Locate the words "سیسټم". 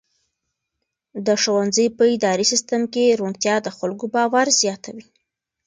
2.51-2.81